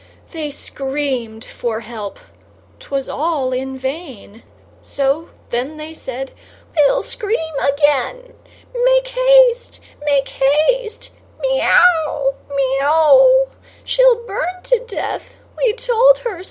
[0.31, 2.17] They screamed for help,
[2.79, 4.41] 'twas all in vain!
[4.81, 6.31] So then they said:
[6.75, 8.33] "We'll scream again;
[8.83, 13.49] Make haste, make haste, me ow, me o,
[13.83, 16.39] She'll burn to death; we told her so."